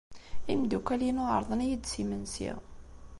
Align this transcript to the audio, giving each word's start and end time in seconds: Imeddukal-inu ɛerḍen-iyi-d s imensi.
Imeddukal-inu 0.53 1.23
ɛerḍen-iyi-d 1.33 1.83
s 1.91 1.93
imensi. 2.01 2.51